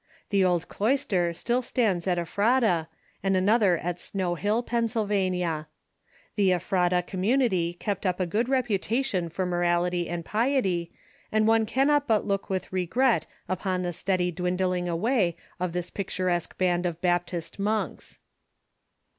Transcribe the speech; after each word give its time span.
The 0.31 0.43
old 0.43 0.67
cloister 0.67 1.31
still 1.31 1.61
stands 1.61 2.07
at 2.07 2.17
Ephrata, 2.17 2.87
and 3.21 3.37
another 3.37 3.77
at 3.77 3.99
Snow 3.99 4.33
Hill, 4.33 4.63
Pennsylvania. 4.63 5.67
The 6.35 6.53
Ephrata 6.53 7.03
community 7.03 7.73
kept 7.75 8.07
up 8.07 8.19
a 8.19 8.25
good 8.25 8.49
reputation 8.49 9.29
for 9.29 9.45
morality 9.45 10.09
and 10.09 10.25
piety, 10.25 10.91
and 11.31 11.45
one 11.47 11.67
cannot 11.67 12.07
but 12.07 12.25
look 12.25 12.49
with 12.49 12.73
regret 12.73 13.27
upon 13.47 13.83
the 13.83 13.93
steady 13.93 14.31
dwindling 14.31 14.89
away 14.89 15.37
of 15.59 15.71
this 15.71 15.91
picturesque 15.91 16.57
band 16.57 16.87
of 16.87 16.99
Baptist 16.99 17.59
monks. 17.59 18.17